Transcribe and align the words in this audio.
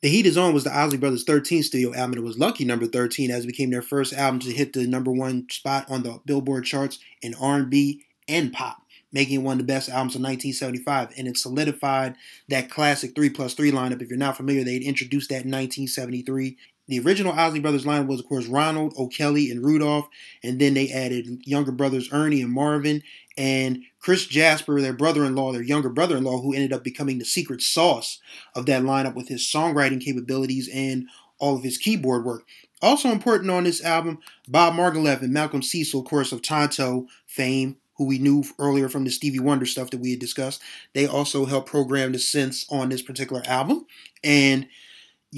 The 0.00 0.08
Heat 0.08 0.26
Is 0.26 0.38
On 0.38 0.54
was 0.54 0.62
the 0.62 0.72
Isley 0.72 0.96
Brothers' 0.96 1.24
13th 1.24 1.64
studio 1.64 1.92
album. 1.92 2.18
It 2.18 2.22
was 2.22 2.38
lucky 2.38 2.64
number 2.64 2.86
13 2.86 3.32
as 3.32 3.42
it 3.42 3.48
became 3.48 3.70
their 3.70 3.82
first 3.82 4.12
album 4.12 4.38
to 4.40 4.52
hit 4.52 4.72
the 4.72 4.86
number 4.86 5.10
one 5.10 5.48
spot 5.50 5.90
on 5.90 6.04
the 6.04 6.20
Billboard 6.24 6.66
charts 6.66 7.00
in 7.20 7.34
R&B 7.34 8.04
and 8.28 8.52
pop, 8.52 8.82
making 9.12 9.40
it 9.40 9.42
one 9.42 9.54
of 9.54 9.66
the 9.66 9.72
best 9.72 9.88
albums 9.88 10.14
of 10.14 10.20
1975. 10.20 11.14
And 11.18 11.26
it 11.26 11.36
solidified 11.36 12.14
that 12.48 12.70
classic 12.70 13.16
3 13.16 13.30
plus 13.30 13.54
3 13.54 13.72
lineup. 13.72 14.00
If 14.00 14.08
you're 14.08 14.18
not 14.18 14.36
familiar, 14.36 14.62
they'd 14.62 14.84
introduced 14.84 15.30
that 15.30 15.44
in 15.44 15.50
1973. 15.50 16.56
The 16.88 17.00
original 17.00 17.32
Isley 17.32 17.60
Brothers 17.60 17.86
line 17.86 18.06
was, 18.06 18.20
of 18.20 18.26
course, 18.26 18.46
Ronald, 18.46 18.94
O'Kelly, 18.98 19.50
and 19.50 19.64
Rudolph. 19.64 20.08
And 20.42 20.58
then 20.58 20.74
they 20.74 20.90
added 20.90 21.42
younger 21.44 21.72
brothers 21.72 22.08
Ernie 22.12 22.42
and 22.42 22.52
Marvin 22.52 23.02
and 23.36 23.84
Chris 24.00 24.26
Jasper, 24.26 24.80
their 24.80 24.92
brother-in-law, 24.92 25.52
their 25.52 25.62
younger 25.62 25.90
brother-in-law, 25.90 26.40
who 26.40 26.54
ended 26.54 26.72
up 26.72 26.82
becoming 26.82 27.18
the 27.18 27.24
secret 27.24 27.62
sauce 27.62 28.20
of 28.54 28.66
that 28.66 28.82
lineup 28.82 29.14
with 29.14 29.28
his 29.28 29.42
songwriting 29.42 30.02
capabilities 30.02 30.68
and 30.72 31.06
all 31.38 31.56
of 31.56 31.62
his 31.62 31.78
keyboard 31.78 32.24
work. 32.24 32.46
Also 32.80 33.10
important 33.10 33.50
on 33.50 33.64
this 33.64 33.84
album, 33.84 34.18
Bob 34.48 34.74
Margouleff 34.74 35.20
and 35.20 35.32
Malcolm 35.32 35.62
Cecil, 35.62 36.00
of 36.00 36.06
course, 36.06 36.32
of 36.32 36.42
Tonto 36.42 37.06
fame, 37.26 37.76
who 37.96 38.06
we 38.06 38.18
knew 38.18 38.44
earlier 38.58 38.88
from 38.88 39.04
the 39.04 39.10
Stevie 39.10 39.40
Wonder 39.40 39.66
stuff 39.66 39.90
that 39.90 40.00
we 40.00 40.12
had 40.12 40.20
discussed. 40.20 40.62
They 40.94 41.06
also 41.06 41.44
helped 41.44 41.68
program 41.68 42.12
the 42.12 42.18
synths 42.18 42.64
on 42.72 42.88
this 42.88 43.02
particular 43.02 43.42
album. 43.46 43.86
And 44.22 44.68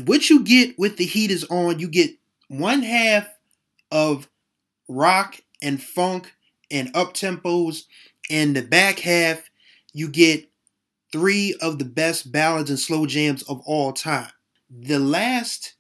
what 0.04 0.30
you 0.30 0.44
get 0.44 0.78
with 0.78 0.96
The 0.96 1.04
Heat 1.04 1.30
Is 1.30 1.44
On, 1.44 1.78
you 1.78 1.88
get 1.88 2.10
one 2.48 2.82
half 2.82 3.28
of 3.90 4.28
rock 4.88 5.40
and 5.62 5.82
funk 5.82 6.34
and 6.70 6.90
up 6.94 7.14
tempos. 7.14 7.84
And 8.30 8.54
the 8.54 8.62
back 8.62 9.00
half, 9.00 9.50
you 9.92 10.08
get 10.08 10.48
three 11.12 11.56
of 11.60 11.78
the 11.78 11.84
best 11.84 12.30
ballads 12.30 12.70
and 12.70 12.78
slow 12.78 13.06
jams 13.06 13.42
of 13.44 13.60
all 13.66 13.92
time. 13.92 14.30
The 14.70 15.00
last 15.00 15.74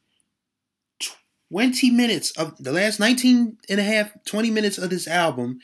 20 1.52 1.90
minutes 1.90 2.32
of 2.32 2.56
the 2.62 2.72
last 2.72 2.98
19 2.98 3.58
and 3.68 3.80
a 3.80 3.84
half, 3.84 4.12
20 4.24 4.50
minutes 4.50 4.78
of 4.78 4.90
this 4.90 5.06
album, 5.06 5.60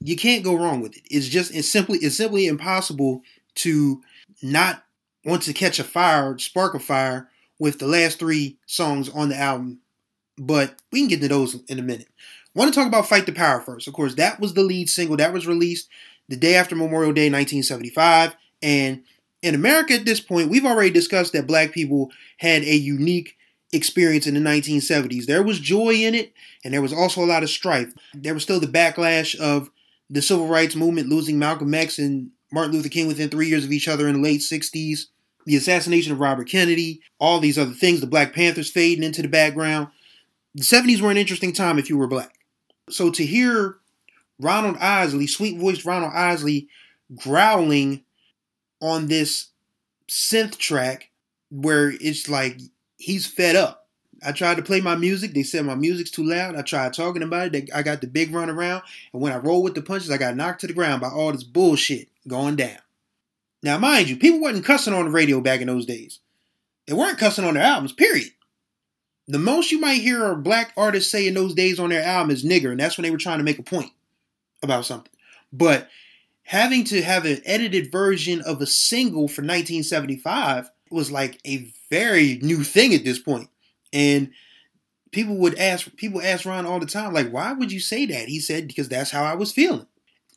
you 0.00 0.16
can't 0.16 0.44
go 0.44 0.54
wrong 0.54 0.82
with 0.82 0.96
it. 0.96 1.02
It's 1.10 1.28
just 1.28 1.54
it's 1.54 1.70
simply 1.70 1.98
it's 1.98 2.16
simply 2.16 2.46
impossible 2.46 3.22
to 3.56 4.02
not 4.42 4.84
want 5.24 5.42
to 5.42 5.54
catch 5.54 5.78
a 5.78 5.84
fire, 5.84 6.36
spark 6.36 6.74
a 6.74 6.78
fire 6.78 7.30
with 7.58 7.78
the 7.78 7.86
last 7.86 8.18
three 8.18 8.58
songs 8.66 9.08
on 9.08 9.28
the 9.28 9.36
album. 9.36 9.80
But 10.36 10.74
we 10.90 11.00
can 11.00 11.08
get 11.08 11.20
to 11.20 11.28
those 11.28 11.62
in 11.68 11.78
a 11.78 11.82
minute 11.82 12.08
want 12.54 12.72
to 12.72 12.78
talk 12.78 12.88
about 12.88 13.08
Fight 13.08 13.26
the 13.26 13.32
Power 13.32 13.60
first. 13.60 13.88
Of 13.88 13.94
course, 13.94 14.14
that 14.14 14.40
was 14.40 14.54
the 14.54 14.62
lead 14.62 14.88
single 14.88 15.16
that 15.16 15.32
was 15.32 15.46
released 15.46 15.88
the 16.28 16.36
day 16.36 16.54
after 16.54 16.76
Memorial 16.76 17.12
Day 17.12 17.30
1975. 17.30 18.34
And 18.62 19.02
in 19.42 19.54
America 19.54 19.94
at 19.94 20.04
this 20.04 20.20
point, 20.20 20.50
we've 20.50 20.64
already 20.64 20.90
discussed 20.90 21.32
that 21.32 21.46
black 21.46 21.72
people 21.72 22.10
had 22.38 22.62
a 22.62 22.74
unique 22.74 23.36
experience 23.72 24.26
in 24.26 24.34
the 24.34 24.40
1970s. 24.40 25.26
There 25.26 25.42
was 25.42 25.58
joy 25.58 25.94
in 25.94 26.14
it, 26.14 26.32
and 26.64 26.72
there 26.72 26.82
was 26.82 26.92
also 26.92 27.22
a 27.22 27.26
lot 27.26 27.42
of 27.42 27.50
strife. 27.50 27.92
There 28.14 28.34
was 28.34 28.44
still 28.44 28.60
the 28.60 28.66
backlash 28.66 29.34
of 29.38 29.70
the 30.08 30.22
civil 30.22 30.46
rights 30.46 30.76
movement 30.76 31.08
losing 31.08 31.38
Malcolm 31.38 31.74
X 31.74 31.98
and 31.98 32.30
Martin 32.52 32.74
Luther 32.74 32.88
King 32.88 33.08
within 33.08 33.28
three 33.28 33.48
years 33.48 33.64
of 33.64 33.72
each 33.72 33.88
other 33.88 34.06
in 34.06 34.14
the 34.14 34.20
late 34.20 34.40
60s, 34.40 35.06
the 35.44 35.56
assassination 35.56 36.12
of 36.12 36.20
Robert 36.20 36.48
Kennedy, 36.48 37.00
all 37.18 37.40
these 37.40 37.58
other 37.58 37.72
things, 37.72 38.00
the 38.00 38.06
Black 38.06 38.34
Panthers 38.34 38.70
fading 38.70 39.04
into 39.04 39.22
the 39.22 39.28
background. 39.28 39.88
The 40.54 40.62
70s 40.62 41.00
were 41.00 41.10
an 41.10 41.16
interesting 41.16 41.52
time 41.52 41.78
if 41.78 41.88
you 41.88 41.98
were 41.98 42.06
black. 42.06 42.38
So 42.88 43.10
to 43.10 43.24
hear 43.26 43.76
Ronald 44.38 44.76
Isley, 44.78 45.26
sweet 45.26 45.58
voiced 45.58 45.84
Ronald 45.84 46.12
Isley, 46.14 46.68
growling 47.14 48.04
on 48.80 49.06
this 49.08 49.48
synth 50.08 50.58
track 50.58 51.10
where 51.50 51.92
it's 52.00 52.28
like 52.28 52.60
he's 52.96 53.26
fed 53.26 53.56
up. 53.56 53.88
I 54.24 54.32
tried 54.32 54.56
to 54.56 54.62
play 54.62 54.80
my 54.80 54.96
music. 54.96 55.34
They 55.34 55.42
said 55.42 55.64
my 55.64 55.74
music's 55.74 56.10
too 56.10 56.24
loud. 56.24 56.56
I 56.56 56.62
tried 56.62 56.94
talking 56.94 57.22
about 57.22 57.54
it. 57.54 57.70
I 57.74 57.82
got 57.82 58.00
the 58.00 58.06
big 58.06 58.32
run 58.32 58.48
around. 58.48 58.82
And 59.12 59.20
when 59.20 59.32
I 59.32 59.36
roll 59.36 59.62
with 59.62 59.74
the 59.74 59.82
punches, 59.82 60.10
I 60.10 60.16
got 60.16 60.36
knocked 60.36 60.62
to 60.62 60.66
the 60.66 60.72
ground 60.72 61.00
by 61.02 61.08
all 61.08 61.32
this 61.32 61.44
bullshit 61.44 62.08
going 62.26 62.56
down. 62.56 62.78
Now, 63.64 63.78
mind 63.78 64.10
you, 64.10 64.16
people 64.18 64.40
wasn't 64.40 64.66
cussing 64.66 64.92
on 64.92 65.06
the 65.06 65.10
radio 65.10 65.40
back 65.40 65.62
in 65.62 65.68
those 65.68 65.86
days. 65.86 66.20
They 66.86 66.92
weren't 66.92 67.18
cussing 67.18 67.46
on 67.46 67.54
their 67.54 67.62
albums, 67.62 67.94
period. 67.94 68.28
The 69.26 69.38
most 69.38 69.72
you 69.72 69.80
might 69.80 70.02
hear 70.02 70.30
a 70.30 70.36
black 70.36 70.74
artist 70.76 71.10
say 71.10 71.26
in 71.26 71.32
those 71.32 71.54
days 71.54 71.80
on 71.80 71.88
their 71.88 72.04
album 72.04 72.30
is 72.30 72.44
nigger, 72.44 72.70
and 72.70 72.78
that's 72.78 72.98
when 72.98 73.04
they 73.04 73.10
were 73.10 73.16
trying 73.16 73.38
to 73.38 73.44
make 73.44 73.58
a 73.58 73.62
point 73.62 73.90
about 74.62 74.84
something. 74.84 75.10
But 75.50 75.88
having 76.42 76.84
to 76.84 77.00
have 77.00 77.24
an 77.24 77.40
edited 77.46 77.90
version 77.90 78.42
of 78.42 78.60
a 78.60 78.66
single 78.66 79.28
for 79.28 79.40
1975 79.40 80.70
was 80.90 81.10
like 81.10 81.40
a 81.46 81.72
very 81.90 82.38
new 82.42 82.64
thing 82.64 82.92
at 82.92 83.02
this 83.02 83.18
point. 83.18 83.48
And 83.94 84.30
people 85.10 85.36
would 85.36 85.58
ask 85.58 85.96
people 85.96 86.20
ask 86.20 86.44
Ron 86.44 86.66
all 86.66 86.80
the 86.80 86.86
time, 86.86 87.14
like, 87.14 87.30
why 87.30 87.54
would 87.54 87.72
you 87.72 87.80
say 87.80 88.04
that? 88.04 88.28
He 88.28 88.40
said, 88.40 88.68
because 88.68 88.90
that's 88.90 89.10
how 89.10 89.24
I 89.24 89.34
was 89.34 89.52
feeling. 89.52 89.86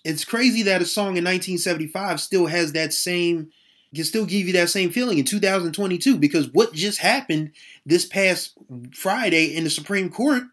It's 0.07 0.23
crazy 0.23 0.63
that 0.63 0.81
a 0.81 0.85
song 0.85 1.17
in 1.17 1.25
1975 1.25 2.21
still 2.21 2.45
has 2.45 2.71
that 2.71 2.93
same 2.93 3.51
can 3.93 4.05
still 4.05 4.25
give 4.25 4.47
you 4.47 4.53
that 4.53 4.69
same 4.69 4.89
feeling 4.89 5.17
in 5.17 5.25
2022 5.25 6.15
because 6.15 6.47
what 6.53 6.71
just 6.71 6.99
happened 6.99 7.51
this 7.85 8.05
past 8.05 8.57
Friday 8.93 9.53
in 9.53 9.65
the 9.65 9.69
Supreme 9.69 10.09
Court 10.09 10.43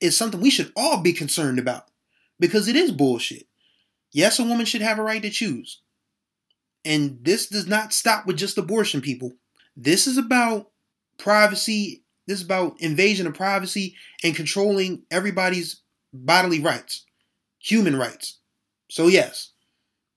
is 0.00 0.16
something 0.16 0.40
we 0.40 0.50
should 0.50 0.72
all 0.74 1.02
be 1.02 1.12
concerned 1.12 1.60
about 1.60 1.88
because 2.40 2.66
it 2.66 2.74
is 2.74 2.90
bullshit. 2.90 3.46
Yes, 4.10 4.40
a 4.40 4.44
woman 4.44 4.66
should 4.66 4.82
have 4.82 4.98
a 4.98 5.04
right 5.04 5.22
to 5.22 5.30
choose. 5.30 5.82
And 6.84 7.18
this 7.22 7.46
does 7.46 7.68
not 7.68 7.92
stop 7.92 8.26
with 8.26 8.36
just 8.36 8.58
abortion, 8.58 9.00
people. 9.00 9.34
This 9.76 10.08
is 10.08 10.18
about 10.18 10.70
privacy. 11.16 12.02
This 12.26 12.40
is 12.40 12.44
about 12.44 12.80
invasion 12.80 13.28
of 13.28 13.34
privacy 13.34 13.94
and 14.24 14.34
controlling 14.34 15.02
everybody's 15.12 15.82
bodily 16.12 16.60
rights, 16.60 17.04
human 17.60 17.96
rights. 17.96 18.38
So, 18.88 19.08
yes, 19.08 19.50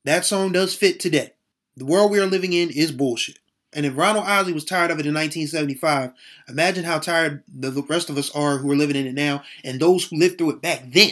that 0.06 0.26
song 0.26 0.52
does 0.52 0.76
fit 0.76 1.00
today. 1.00 1.34
The 1.76 1.86
world 1.86 2.12
we 2.12 2.20
are 2.20 2.26
living 2.26 2.54
in 2.54 2.70
is 2.70 2.92
bullshit. 2.92 3.40
And 3.72 3.86
if 3.86 3.96
Ronald 3.96 4.26
Isley 4.26 4.54
was 4.54 4.66
tired 4.66 4.92
of 4.92 5.00
it 5.00 5.06
in 5.06 5.14
1975, 5.14 6.12
imagine 6.48 6.84
how 6.84 7.00
tired 7.00 7.44
the 7.48 7.72
rest 7.84 8.10
of 8.10 8.18
us 8.18 8.32
are 8.32 8.58
who 8.58 8.72
are 8.72 8.76
living 8.76 8.96
in 8.96 9.06
it 9.06 9.14
now 9.14 9.44
and 9.64 9.80
those 9.80 10.06
who 10.06 10.18
lived 10.18 10.38
through 10.38 10.52
it 10.52 10.62
back 10.62 10.84
then. 10.88 11.12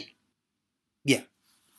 Yeah, 1.03 1.21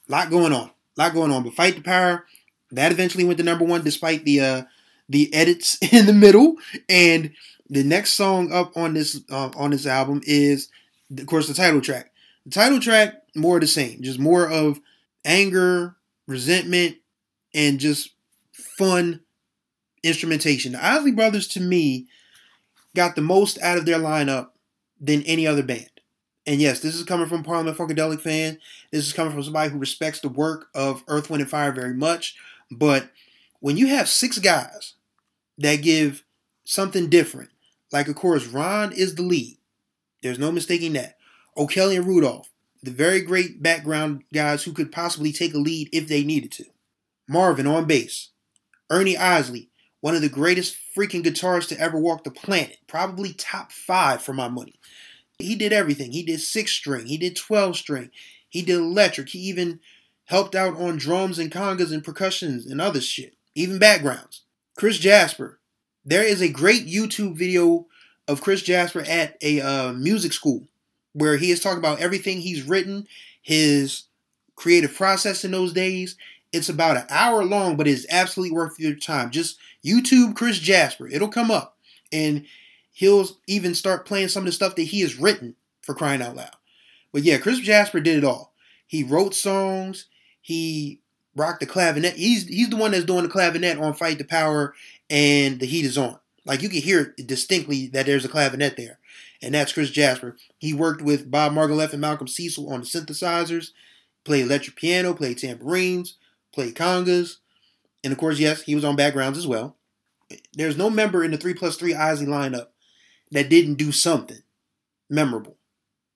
a 0.09 0.13
lot 0.13 0.31
going 0.31 0.53
on. 0.53 0.71
A 0.97 1.03
lot 1.03 1.15
going 1.15 1.33
on. 1.33 1.43
But 1.43 1.55
Fight 1.55 1.75
the 1.75 1.83
Power, 1.83 2.25
that 2.71 2.93
eventually 2.93 3.25
went 3.25 3.39
to 3.39 3.45
number 3.45 3.65
one 3.65 3.83
despite 3.83 4.25
the 4.25 4.41
uh, 4.41 4.63
the 5.09 5.33
edits 5.35 5.79
in 5.93 6.07
the 6.07 6.13
middle. 6.13 6.57
And 6.89 7.33
the 7.69 7.83
next 7.83 8.13
song 8.13 8.53
up 8.53 8.77
on 8.77 8.95
this 8.95 9.21
uh, 9.31 9.51
on 9.57 9.71
this 9.71 9.87
album 9.87 10.21
is, 10.25 10.69
of 11.17 11.27
course, 11.27 11.49
the 11.49 11.55
title 11.55 11.81
track. 11.81 12.13
The 12.45 12.53
title 12.53 12.81
track, 12.81 13.23
more 13.35 13.57
of 13.57 13.63
the 13.63 13.67
same, 13.67 14.03
just 14.03 14.19
more 14.19 14.49
of 14.49 14.81
anger, 15.29 15.97
resentment, 16.27 16.97
and 17.55 17.79
just 17.79 18.11
fun 18.53 19.21
instrumentation. 20.03 20.73
The 20.73 20.85
Isley 20.85 21.13
Brothers, 21.13 21.47
to 21.49 21.61
me, 21.61 22.07
got 22.97 23.15
the 23.15 23.23
most 23.23 23.61
out 23.61 23.79
of 23.79 23.87
their 23.87 23.99
lineup 23.99 24.49
than 25.01 25.23
any 25.23 25.47
other 25.47 25.63
band. 25.63 25.91
And 26.47 26.61
yes, 26.63 26.81
this 26.81 26.95
is 26.95 27.05
coming 27.05 27.29
from 27.29 27.45
Parliament 27.45 27.77
Funkadelic 27.77 28.23
fan. 28.23 28.59
This 28.91 29.07
is 29.07 29.13
coming 29.13 29.33
from 29.33 29.43
somebody 29.43 29.71
who 29.71 29.79
respects 29.79 30.21
the 30.21 30.31
work 30.31 30.69
of 30.75 31.05
Earth, 31.07 31.29
Wind, 31.29 31.43
and 31.43 31.51
Fire 31.51 31.73
very 31.73 31.95
much. 31.95 32.37
But 32.71 33.11
when 33.61 33.77
you 33.77 33.89
have 33.89 34.09
six 34.09 34.39
guys 34.39 34.95
that 35.59 35.83
give 35.83 36.25
something 36.65 37.11
different, 37.11 37.51
like 37.93 38.09
of 38.09 38.15
course 38.15 38.47
Ron 38.47 38.93
is 38.93 39.15
the 39.15 39.23
lead. 39.23 39.59
There's 40.23 40.39
no 40.39 40.51
mistaking 40.51 40.95
that. 40.95 41.19
O'Kelly 41.57 41.97
and 41.97 42.07
Rudolph, 42.07 42.51
the 42.83 42.91
very 42.91 43.21
great 43.21 43.63
background 43.63 44.25
guys 44.33 44.65
who 44.65 44.73
could 44.73 44.93
possibly 44.93 45.33
take 45.33 45.55
a 45.55 45.59
lead 45.59 45.89
if 45.93 46.09
they 46.09 46.23
needed 46.23 46.53
to. 46.53 46.65
Marvin 47.29 47.67
on 47.67 47.87
bass. 47.87 48.31
Ernie 48.91 49.17
Isley, 49.17 49.69
one 50.01 50.15
of 50.15 50.23
the 50.23 50.29
greatest 50.29 50.77
freaking 50.97 51.23
guitarists 51.23 51.69
to 51.69 51.81
ever 51.81 51.99
walk 51.99 52.25
the 52.25 52.31
planet, 52.31 52.79
probably 52.87 53.33
top 53.33 53.73
five 53.73 54.23
for 54.23 54.33
my 54.33 54.49
money. 54.49 54.79
He 55.39 55.55
did 55.55 55.73
everything. 55.73 56.13
He 56.13 56.23
did 56.23 56.41
six 56.41 56.73
string, 56.73 57.07
he 57.07 57.19
did 57.19 57.37
12 57.37 57.77
string, 57.77 58.11
he 58.49 58.63
did 58.63 58.77
electric, 58.77 59.31
he 59.31 59.41
even 59.41 59.81
helped 60.25 60.55
out 60.55 60.77
on 60.77 60.97
drums 60.97 61.39
and 61.39 61.51
congas 61.51 61.93
and 61.93 62.05
percussions 62.05 62.67
and 62.67 62.81
other 62.81 63.01
shit, 63.01 63.35
even 63.55 63.79
backgrounds. 63.79 64.43
Chris 64.77 64.99
Jasper, 64.99 65.59
there 66.05 66.23
is 66.23 66.41
a 66.41 66.49
great 66.49 66.87
YouTube 66.87 67.37
video 67.37 67.87
of 68.27 68.41
Chris 68.41 68.63
Jasper 68.63 69.01
at 69.01 69.37
a 69.43 69.61
uh, 69.61 69.93
music 69.93 70.33
school 70.33 70.69
where 71.19 71.37
he 71.37 71.51
is 71.51 71.61
talking 71.61 71.79
about 71.79 72.01
everything 72.01 72.41
he's 72.41 72.63
written, 72.63 73.07
his 73.43 74.05
creative 74.57 74.95
process 74.95 75.45
in 75.45 75.51
those 75.51 75.73
days. 75.73 76.17
It's 76.53 76.69
about 76.69 76.97
an 76.97 77.07
hour 77.11 77.45
long, 77.45 77.77
but 77.77 77.87
it's 77.87 78.07
absolutely 78.11 78.57
worth 78.57 78.81
your 78.81 78.95
time. 78.95 79.31
Just 79.31 79.59
YouTube 79.85 80.35
Chris 80.35 80.59
Jasper. 80.59 81.09
It'll 81.09 81.29
come 81.29 81.51
up. 81.51 81.77
And 82.11 82.47
he'll 82.93 83.29
even 83.47 83.75
start 83.75 84.07
playing 84.07 84.29
some 84.29 84.43
of 84.43 84.47
the 84.47 84.53
stuff 84.53 84.75
that 84.77 84.83
he 84.83 85.01
has 85.01 85.19
written 85.19 85.55
for 85.83 85.95
crying 85.95 86.23
out 86.23 86.37
loud. 86.37 86.57
But 87.13 87.23
yeah, 87.23 87.39
Chris 87.39 87.61
Jasper 87.61 88.01
did 88.01 88.19
it 88.19 88.25
all. 88.25 88.53
He 88.87 89.03
wrote 89.03 89.35
songs, 89.35 90.07
he 90.41 91.01
rocked 91.37 91.61
the 91.61 91.67
clavinet. 91.67 92.15
He's 92.15 92.47
he's 92.47 92.71
the 92.71 92.77
one 92.77 92.93
that's 92.93 93.05
doing 93.05 93.23
the 93.23 93.29
clavinet 93.29 93.81
on 93.81 93.95
Fight 93.95 94.19
the 94.19 94.25
Power 94.25 94.75
and 95.09 95.61
The 95.61 95.67
Heat 95.67 95.85
is 95.85 95.99
On. 95.99 96.19
Like 96.45 96.63
you 96.63 96.69
can 96.69 96.81
hear 96.81 97.15
distinctly 97.25 97.89
that 97.89 98.07
there's 98.07 98.25
a 98.25 98.29
clavinet 98.29 98.77
there. 98.77 98.99
And 99.41 99.55
that's 99.55 99.73
Chris 99.73 99.91
Jasper. 99.91 100.37
He 100.59 100.75
worked 100.75 101.03
with 101.03 101.31
Bob 101.31 101.53
Margouleff 101.53 101.93
and 101.93 102.01
Malcolm 102.01 102.29
Cecil 102.29 102.73
on 102.73 102.81
the 102.81 102.87
synthesizers, 102.87 103.71
played 104.25 104.45
electric 104.45 104.77
piano, 104.77 105.15
played 105.15 105.39
tambourines, 105.39 106.17
played 106.53 106.75
congas. 106.75 107.37
And 108.03 108.13
of 108.13 108.19
course, 108.19 108.39
yes, 108.39 108.63
he 108.63 108.75
was 108.75 108.85
on 108.85 108.97
backgrounds 108.97 109.39
as 109.39 109.47
well. 109.47 109.77
There's 110.53 110.77
no 110.77 110.91
member 110.91 111.25
in 111.25 111.31
the 111.31 111.37
3 111.37 111.55
plus 111.55 111.77
3 111.77 111.95
Isley 111.95 112.27
lineup 112.27 112.69
that 113.31 113.49
didn't 113.49 113.75
do 113.75 113.93
something 113.93 114.43
memorable. 115.09 115.57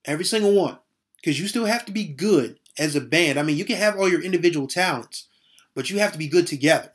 Every 0.04 0.24
single 0.24 0.54
one. 0.54 0.78
Because 1.16 1.38
you 1.38 1.46
still 1.46 1.66
have 1.66 1.84
to 1.84 1.92
be 1.92 2.04
good 2.04 2.58
as 2.78 2.96
a 2.96 3.00
band. 3.00 3.38
I 3.38 3.42
mean, 3.42 3.56
you 3.56 3.64
can 3.64 3.76
have 3.76 3.96
all 3.96 4.08
your 4.08 4.22
individual 4.22 4.66
talents, 4.66 5.28
but 5.74 5.88
you 5.88 6.00
have 6.00 6.12
to 6.12 6.18
be 6.18 6.26
good 6.26 6.48
together. 6.48 6.92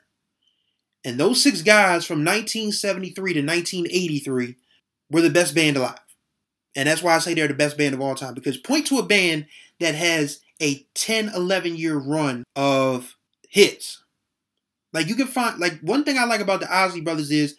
And 1.06 1.18
those 1.18 1.42
six 1.42 1.62
guys 1.62 2.06
from 2.06 2.26
1973 2.26 3.34
to 3.34 3.40
1983 3.40 4.56
were 5.10 5.22
the 5.22 5.30
best 5.30 5.56
band 5.56 5.78
alive. 5.78 6.00
And 6.76 6.88
that's 6.88 7.02
why 7.02 7.16
I 7.16 7.20
say 7.20 7.34
they're 7.34 7.48
the 7.48 7.54
best 7.54 7.78
band 7.78 7.96
of 7.96 8.02
all 8.02 8.16
time. 8.16 8.34
Because 8.34 8.58
point 8.58 8.88
to 8.88 9.00
a 9.00 9.04
band 9.04 9.48
that 9.80 9.96
has 9.96 10.42
a 10.62 10.86
10, 10.94 11.30
11 11.30 11.76
year 11.76 11.98
run 11.98 12.44
of 12.56 13.16
hits. 13.50 14.04
Like 14.94 15.08
you 15.08 15.16
can 15.16 15.28
find, 15.28 15.60
like 15.60 15.80
one 15.82 16.04
thing 16.04 16.18
I 16.18 16.26
like 16.26 16.42
about 16.42 16.60
the 16.60 16.74
Isley 16.74 17.02
Brothers 17.02 17.32
is 17.32 17.56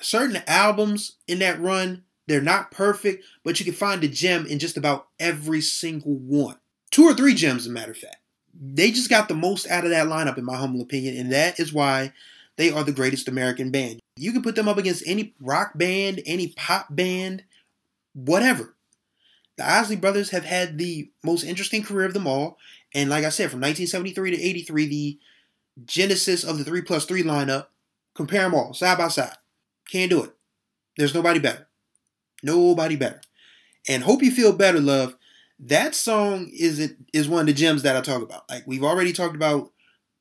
certain 0.00 0.42
albums 0.46 1.16
in 1.26 1.38
that 1.40 1.60
run, 1.60 2.04
they're 2.26 2.40
not 2.40 2.70
perfect, 2.70 3.24
but 3.44 3.58
you 3.58 3.64
can 3.64 3.74
find 3.74 4.04
a 4.04 4.08
gem 4.08 4.46
in 4.46 4.58
just 4.58 4.76
about 4.76 5.08
every 5.18 5.60
single 5.60 6.14
one. 6.14 6.56
Two 6.90 7.04
or 7.04 7.14
three 7.14 7.34
gems, 7.34 7.62
as 7.62 7.66
a 7.68 7.70
matter 7.70 7.92
of 7.92 7.98
fact. 7.98 8.16
They 8.54 8.90
just 8.90 9.10
got 9.10 9.28
the 9.28 9.34
most 9.34 9.68
out 9.68 9.84
of 9.84 9.90
that 9.90 10.06
lineup, 10.06 10.38
in 10.38 10.44
my 10.44 10.56
humble 10.56 10.82
opinion, 10.82 11.16
and 11.16 11.32
that 11.32 11.58
is 11.58 11.72
why 11.72 12.12
they 12.56 12.70
are 12.70 12.84
the 12.84 12.92
greatest 12.92 13.28
American 13.28 13.70
band. 13.70 14.00
You 14.16 14.32
can 14.32 14.42
put 14.42 14.54
them 14.54 14.68
up 14.68 14.76
against 14.76 15.02
any 15.06 15.34
rock 15.40 15.72
band, 15.76 16.20
any 16.26 16.48
pop 16.48 16.86
band, 16.90 17.44
whatever. 18.14 18.74
The 19.56 19.68
Isley 19.68 19.96
Brothers 19.96 20.30
have 20.30 20.44
had 20.44 20.78
the 20.78 21.10
most 21.22 21.44
interesting 21.44 21.82
career 21.82 22.06
of 22.06 22.14
them 22.14 22.26
all. 22.26 22.58
And 22.94 23.10
like 23.10 23.24
I 23.24 23.28
said, 23.28 23.50
from 23.50 23.60
1973 23.60 24.30
to 24.32 24.42
83, 24.42 24.86
the 24.86 25.18
genesis 25.84 26.44
of 26.44 26.58
the 26.58 26.64
3 26.64 26.82
plus 26.82 27.04
3 27.04 27.22
lineup, 27.22 27.66
compare 28.14 28.42
them 28.42 28.54
all, 28.54 28.74
side 28.74 28.98
by 28.98 29.08
side. 29.08 29.36
Can't 29.90 30.10
do 30.10 30.24
it. 30.24 30.34
There's 30.96 31.14
nobody 31.14 31.38
better. 31.38 31.68
Nobody 32.42 32.96
better. 32.96 33.20
And 33.88 34.02
Hope 34.02 34.22
You 34.22 34.30
Feel 34.30 34.52
Better, 34.52 34.80
Love, 34.80 35.16
that 35.58 35.94
song 35.94 36.50
is 36.52 36.78
it 36.78 36.96
is 37.12 37.28
one 37.28 37.40
of 37.40 37.46
the 37.46 37.52
gems 37.52 37.82
that 37.82 37.96
I 37.96 38.00
talk 38.00 38.22
about. 38.22 38.48
Like 38.48 38.66
we've 38.66 38.84
already 38.84 39.12
talked 39.12 39.36
about 39.36 39.72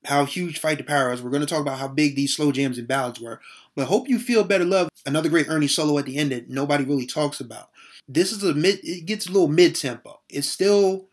how 0.05 0.25
huge 0.25 0.59
Fight 0.59 0.77
the 0.77 0.83
Power 0.83 1.11
is. 1.11 1.21
We're 1.21 1.29
going 1.29 1.45
to 1.45 1.47
talk 1.47 1.61
about 1.61 1.79
how 1.79 1.87
big 1.87 2.15
these 2.15 2.35
slow 2.35 2.51
jams 2.51 2.77
and 2.77 2.87
ballads 2.87 3.19
were. 3.19 3.41
But 3.75 3.87
Hope 3.87 4.07
You 4.09 4.19
Feel 4.19 4.43
Better 4.43 4.65
Love, 4.65 4.89
another 5.05 5.29
great 5.29 5.49
Ernie 5.49 5.67
solo 5.67 5.97
at 5.97 6.05
the 6.05 6.17
end 6.17 6.31
that 6.31 6.49
nobody 6.49 6.83
really 6.83 7.05
talks 7.05 7.39
about. 7.39 7.69
This 8.07 8.31
is 8.31 8.43
a 8.43 8.53
mid, 8.53 8.79
it 8.83 9.05
gets 9.05 9.27
a 9.27 9.31
little 9.31 9.47
mid 9.47 9.75
tempo. 9.75 10.19
It's 10.29 10.49
still 10.49 11.07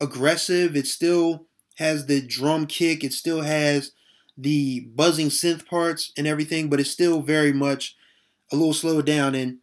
aggressive. 0.00 0.76
It 0.76 0.86
still 0.86 1.46
has 1.76 2.06
the 2.06 2.20
drum 2.20 2.66
kick. 2.66 3.04
It 3.04 3.12
still 3.12 3.42
has 3.42 3.92
the 4.36 4.80
buzzing 4.94 5.28
synth 5.28 5.66
parts 5.66 6.12
and 6.16 6.26
everything, 6.26 6.68
but 6.68 6.80
it's 6.80 6.90
still 6.90 7.22
very 7.22 7.52
much 7.52 7.96
a 8.52 8.56
little 8.56 8.74
slowed 8.74 9.06
down. 9.06 9.34
And 9.34 9.58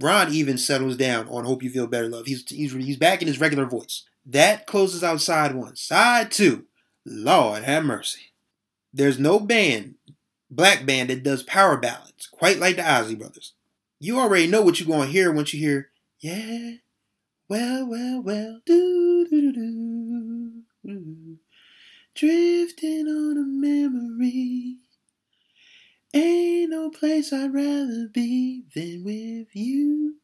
Ron 0.00 0.32
even 0.32 0.58
settles 0.58 0.96
down 0.96 1.28
on 1.28 1.44
"Hope 1.44 1.62
You 1.62 1.70
Feel 1.70 1.86
Better, 1.86 2.08
Love." 2.08 2.26
He's 2.26 2.44
he's 2.48 2.72
he's 2.72 2.96
back 2.96 3.20
in 3.20 3.28
his 3.28 3.40
regular 3.40 3.66
voice. 3.66 4.04
That 4.24 4.66
closes 4.66 5.02
out 5.02 5.20
side 5.20 5.54
one. 5.54 5.76
Side 5.76 6.30
two, 6.30 6.64
Lord 7.04 7.64
have 7.64 7.84
mercy. 7.84 8.32
There's 8.92 9.18
no 9.18 9.40
band, 9.40 9.94
black 10.50 10.84
band, 10.86 11.10
that 11.10 11.22
does 11.22 11.42
power 11.42 11.76
ballads 11.76 12.26
quite 12.26 12.58
like 12.58 12.76
the 12.76 12.88
Isley 12.88 13.14
Brothers. 13.14 13.54
You 13.98 14.18
already 14.18 14.46
know 14.46 14.62
what 14.62 14.80
you're 14.80 14.88
going 14.88 15.06
to 15.06 15.12
hear 15.12 15.32
once 15.32 15.54
you 15.54 15.60
hear, 15.60 15.90
yeah, 16.20 16.72
well, 17.48 17.86
well, 17.86 18.22
well, 18.22 18.60
do 18.64 19.26
do 19.28 19.52
do 19.52 20.62
do, 20.84 21.38
drifting 22.14 23.06
on 23.06 23.36
a 23.36 23.44
memory. 23.44 24.76
Ain't 26.14 26.70
no 26.70 26.90
place 26.90 27.32
I'd 27.32 27.54
rather 27.54 28.08
be 28.12 28.64
than 28.74 29.02
with 29.04 29.48
you. 29.54 30.16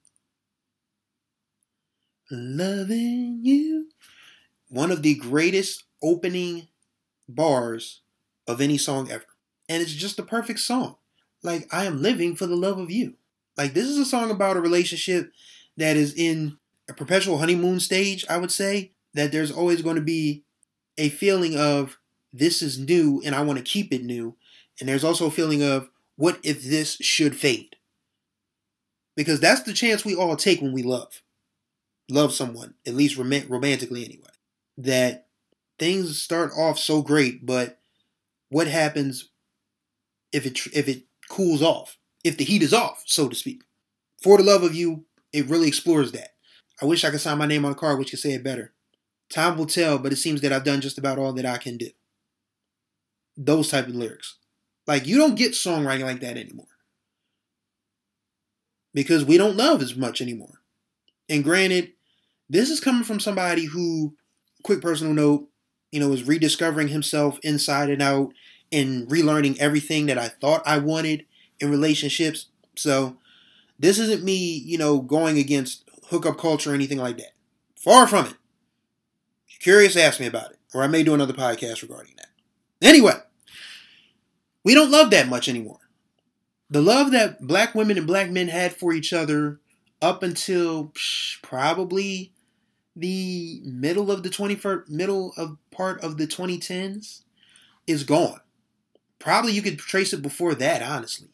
Loving 2.30 3.40
you. 3.42 3.88
One 4.68 4.90
of 4.90 5.02
the 5.02 5.14
greatest 5.14 5.84
opening 6.02 6.68
bars 7.28 8.00
of 8.46 8.60
any 8.60 8.78
song 8.78 9.10
ever. 9.10 9.24
And 9.68 9.82
it's 9.82 9.92
just 9.92 10.16
the 10.16 10.22
perfect 10.22 10.60
song. 10.60 10.96
Like, 11.42 11.72
I 11.72 11.84
am 11.84 12.02
living 12.02 12.34
for 12.34 12.46
the 12.46 12.56
love 12.56 12.78
of 12.78 12.90
you. 12.90 13.14
Like, 13.56 13.74
this 13.74 13.86
is 13.86 13.98
a 13.98 14.04
song 14.04 14.30
about 14.30 14.56
a 14.56 14.60
relationship 14.60 15.32
that 15.76 15.96
is 15.96 16.14
in 16.14 16.58
a 16.88 16.94
perpetual 16.94 17.38
honeymoon 17.38 17.80
stage, 17.80 18.24
I 18.28 18.38
would 18.38 18.52
say. 18.52 18.92
That 19.14 19.32
there's 19.32 19.50
always 19.50 19.82
going 19.82 19.96
to 19.96 20.02
be 20.02 20.44
a 20.96 21.08
feeling 21.08 21.56
of 21.56 21.98
this 22.32 22.60
is 22.62 22.78
new 22.78 23.22
and 23.24 23.34
I 23.34 23.42
want 23.42 23.58
to 23.58 23.64
keep 23.64 23.92
it 23.92 24.04
new. 24.04 24.36
And 24.78 24.88
there's 24.88 25.04
also 25.04 25.26
a 25.26 25.30
feeling 25.30 25.62
of 25.62 25.88
what 26.16 26.38
if 26.42 26.62
this 26.62 26.96
should 26.96 27.36
fade? 27.36 27.76
Because 29.16 29.40
that's 29.40 29.62
the 29.62 29.72
chance 29.72 30.04
we 30.04 30.14
all 30.14 30.36
take 30.36 30.60
when 30.60 30.72
we 30.72 30.82
love. 30.82 31.22
Love 32.10 32.32
someone, 32.32 32.74
at 32.86 32.94
least 32.94 33.16
rom- 33.16 33.48
romantically 33.48 34.04
anyway. 34.04 34.28
That 34.76 35.27
things 35.78 36.20
start 36.20 36.52
off 36.56 36.78
so 36.78 37.02
great, 37.02 37.44
but 37.46 37.80
what 38.48 38.66
happens 38.66 39.28
if 40.32 40.46
it 40.46 40.58
if 40.72 40.88
it 40.88 41.04
cools 41.28 41.62
off? 41.62 41.98
If 42.24 42.36
the 42.36 42.44
heat 42.44 42.62
is 42.62 42.74
off, 42.74 43.02
so 43.06 43.28
to 43.28 43.34
speak. 43.34 43.62
For 44.22 44.36
the 44.36 44.42
love 44.42 44.62
of 44.62 44.74
you, 44.74 45.04
it 45.32 45.46
really 45.46 45.68
explores 45.68 46.12
that. 46.12 46.34
I 46.82 46.86
wish 46.86 47.04
I 47.04 47.10
could 47.10 47.20
sign 47.20 47.38
my 47.38 47.46
name 47.46 47.64
on 47.64 47.72
a 47.72 47.76
card 47.76 47.98
which 47.98 48.10
could 48.10 48.18
say 48.18 48.32
it 48.32 48.44
better. 48.44 48.72
Time 49.30 49.56
will 49.56 49.66
tell, 49.66 49.98
but 49.98 50.12
it 50.12 50.16
seems 50.16 50.40
that 50.40 50.52
I've 50.52 50.64
done 50.64 50.80
just 50.80 50.98
about 50.98 51.18
all 51.18 51.32
that 51.34 51.46
I 51.46 51.58
can 51.58 51.76
do. 51.76 51.90
Those 53.36 53.70
type 53.70 53.86
of 53.86 53.94
lyrics. 53.94 54.36
Like 54.86 55.06
you 55.06 55.18
don't 55.18 55.36
get 55.36 55.52
songwriting 55.52 56.04
like 56.04 56.20
that 56.20 56.36
anymore. 56.36 56.66
Because 58.94 59.24
we 59.24 59.36
don't 59.36 59.56
love 59.56 59.82
as 59.82 59.94
much 59.94 60.20
anymore. 60.20 60.62
And 61.28 61.44
granted, 61.44 61.92
this 62.48 62.70
is 62.70 62.80
coming 62.80 63.04
from 63.04 63.20
somebody 63.20 63.66
who, 63.66 64.16
quick 64.62 64.80
personal 64.80 65.12
note, 65.12 65.48
you 65.90 66.00
know, 66.00 66.12
is 66.12 66.24
rediscovering 66.24 66.88
himself 66.88 67.38
inside 67.42 67.90
and 67.90 68.02
out 68.02 68.32
and 68.70 69.08
relearning 69.08 69.56
everything 69.58 70.06
that 70.06 70.18
I 70.18 70.28
thought 70.28 70.62
I 70.66 70.78
wanted 70.78 71.24
in 71.60 71.70
relationships. 71.70 72.46
So 72.76 73.16
this 73.78 73.98
isn't 73.98 74.22
me, 74.22 74.36
you 74.36 74.78
know, 74.78 75.00
going 75.00 75.38
against 75.38 75.88
hookup 76.08 76.38
culture 76.38 76.72
or 76.72 76.74
anything 76.74 76.98
like 76.98 77.16
that. 77.18 77.32
Far 77.76 78.06
from 78.06 78.26
it. 78.26 78.34
Curious, 79.60 79.96
ask 79.96 80.20
me 80.20 80.26
about 80.26 80.52
it. 80.52 80.58
Or 80.74 80.82
I 80.82 80.86
may 80.86 81.02
do 81.02 81.14
another 81.14 81.32
podcast 81.32 81.82
regarding 81.82 82.14
that. 82.16 82.28
Anyway, 82.80 83.14
we 84.64 84.74
don't 84.74 84.90
love 84.90 85.10
that 85.10 85.28
much 85.28 85.48
anymore. 85.48 85.80
The 86.70 86.82
love 86.82 87.10
that 87.12 87.40
black 87.40 87.74
women 87.74 87.96
and 87.96 88.06
black 88.06 88.30
men 88.30 88.48
had 88.48 88.76
for 88.76 88.92
each 88.92 89.12
other 89.12 89.58
up 90.02 90.22
until 90.22 90.88
psh, 90.88 91.42
probably 91.42 92.32
the 92.98 93.60
middle 93.64 94.10
of 94.10 94.22
the 94.22 94.28
21st 94.28 94.88
middle 94.88 95.32
of 95.36 95.56
part 95.70 96.00
of 96.02 96.16
the 96.16 96.26
2010s 96.26 97.22
is 97.86 98.04
gone. 98.04 98.40
Probably 99.18 99.52
you 99.52 99.62
could 99.62 99.78
trace 99.78 100.12
it 100.12 100.22
before 100.22 100.54
that, 100.54 100.82
honestly. 100.82 101.28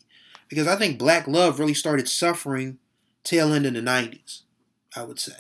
Because 0.48 0.66
I 0.66 0.76
think 0.76 0.98
black 0.98 1.26
love 1.26 1.58
really 1.58 1.74
started 1.74 2.08
suffering 2.08 2.78
tail 3.24 3.52
end 3.52 3.66
in 3.66 3.74
the 3.74 3.80
90s, 3.80 4.42
I 4.94 5.02
would 5.02 5.18
say. 5.18 5.32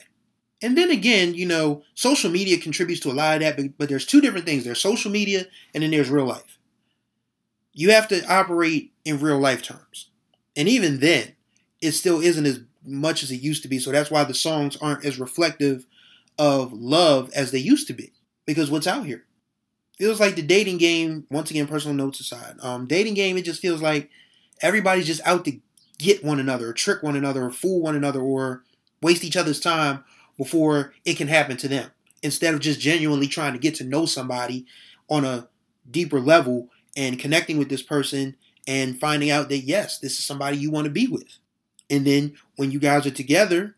And 0.62 0.78
then 0.78 0.90
again, 0.90 1.34
you 1.34 1.46
know, 1.46 1.82
social 1.94 2.30
media 2.30 2.58
contributes 2.58 3.00
to 3.02 3.10
a 3.10 3.12
lot 3.12 3.34
of 3.34 3.40
that, 3.42 3.56
but, 3.56 3.78
but 3.78 3.88
there's 3.88 4.06
two 4.06 4.20
different 4.20 4.46
things. 4.46 4.64
There's 4.64 4.80
social 4.80 5.10
media 5.10 5.46
and 5.74 5.82
then 5.82 5.90
there's 5.90 6.10
real 6.10 6.26
life 6.26 6.58
you 7.74 7.90
have 7.90 8.08
to 8.08 8.24
operate 8.32 8.92
in 9.04 9.20
real 9.20 9.38
life 9.38 9.62
terms. 9.62 10.08
And 10.56 10.68
even 10.68 11.00
then, 11.00 11.34
it 11.82 11.92
still 11.92 12.20
isn't 12.20 12.46
as 12.46 12.60
much 12.86 13.22
as 13.22 13.30
it 13.30 13.42
used 13.42 13.62
to 13.64 13.68
be. 13.68 13.78
So 13.78 13.90
that's 13.90 14.10
why 14.10 14.24
the 14.24 14.32
songs 14.32 14.76
aren't 14.76 15.04
as 15.04 15.18
reflective 15.18 15.84
of 16.38 16.72
love 16.72 17.30
as 17.34 17.50
they 17.50 17.58
used 17.58 17.86
to 17.88 17.92
be. 17.92 18.12
Because 18.46 18.70
what's 18.70 18.86
out 18.86 19.06
here? 19.06 19.24
Feels 19.98 20.20
like 20.20 20.34
the 20.34 20.42
dating 20.42 20.78
game, 20.78 21.26
once 21.30 21.50
again, 21.50 21.66
personal 21.66 21.96
notes 21.96 22.20
aside. 22.20 22.56
Um, 22.60 22.86
dating 22.86 23.14
game, 23.14 23.36
it 23.36 23.44
just 23.44 23.62
feels 23.62 23.80
like 23.80 24.10
everybody's 24.60 25.06
just 25.06 25.20
out 25.24 25.44
to 25.44 25.60
get 25.98 26.24
one 26.24 26.40
another, 26.40 26.70
or 26.70 26.72
trick 26.72 27.02
one 27.02 27.16
another, 27.16 27.44
or 27.44 27.50
fool 27.50 27.80
one 27.80 27.94
another, 27.94 28.20
or 28.20 28.64
waste 29.00 29.22
each 29.24 29.36
other's 29.36 29.60
time 29.60 30.04
before 30.36 30.92
it 31.04 31.16
can 31.16 31.28
happen 31.28 31.56
to 31.58 31.68
them. 31.68 31.90
instead 32.24 32.54
of 32.54 32.60
just 32.60 32.80
genuinely 32.80 33.28
trying 33.28 33.52
to 33.52 33.58
get 33.58 33.74
to 33.76 33.84
know 33.84 34.06
somebody 34.06 34.66
on 35.08 35.24
a 35.24 35.46
deeper 35.88 36.18
level 36.18 36.70
and 36.96 37.18
connecting 37.18 37.58
with 37.58 37.68
this 37.68 37.82
person 37.82 38.34
and 38.66 38.98
finding 38.98 39.30
out 39.30 39.50
that 39.50 39.58
yes, 39.58 39.98
this 39.98 40.18
is 40.18 40.24
somebody 40.24 40.56
you 40.56 40.70
want 40.70 40.86
to 40.86 40.90
be 40.90 41.06
with. 41.06 41.38
And 41.90 42.06
then 42.06 42.34
when 42.56 42.70
you 42.70 42.78
guys 42.78 43.06
are 43.06 43.10
together, 43.10 43.76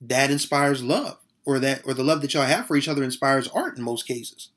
that 0.00 0.30
inspires 0.30 0.82
love 0.82 1.18
or 1.50 1.58
that 1.58 1.82
or 1.84 1.94
the 1.94 2.04
love 2.04 2.20
that 2.22 2.32
y'all 2.32 2.44
have 2.44 2.66
for 2.66 2.76
each 2.76 2.88
other 2.88 3.02
inspires 3.02 3.48
art 3.48 3.76
in 3.76 3.82
most 3.82 4.06
cases. 4.06 4.50